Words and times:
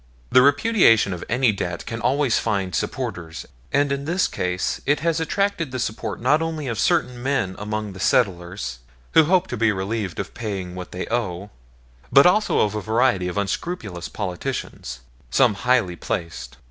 The 0.31 0.41
repudiation 0.41 1.13
of 1.13 1.23
any 1.29 1.51
debt 1.51 1.85
can 1.85 2.01
always 2.01 2.39
find 2.39 2.73
supporters, 2.73 3.45
and 3.71 3.91
in 3.91 4.05
this 4.05 4.27
case 4.27 4.81
it 4.87 5.01
has 5.01 5.19
attracted 5.19 5.69
the 5.69 5.77
support 5.77 6.19
not 6.19 6.41
only 6.41 6.65
of 6.65 6.79
certain 6.79 7.21
men 7.21 7.55
among 7.59 7.93
the 7.93 7.99
settlers 7.99 8.79
who 9.11 9.25
hope 9.25 9.45
to 9.49 9.57
be 9.57 9.71
relieved 9.71 10.19
of 10.19 10.33
paying 10.33 10.73
what 10.73 10.91
they 10.91 11.05
owe, 11.11 11.51
but 12.11 12.25
also 12.25 12.61
of 12.61 12.73
a 12.73 12.81
variety 12.81 13.27
of 13.27 13.37
unscrupulous 13.37 14.09
politicians, 14.09 15.01
some 15.29 15.53
highly 15.53 15.95
placed. 15.95 16.57